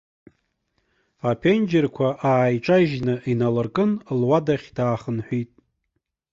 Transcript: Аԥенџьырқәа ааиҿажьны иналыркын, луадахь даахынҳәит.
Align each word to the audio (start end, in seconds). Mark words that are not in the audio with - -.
Аԥенџьырқәа 1.29 2.07
ааиҿажьны 2.29 3.15
иналыркын, 3.31 3.91
луадахь 4.19 4.67
даахынҳәит. 4.75 5.51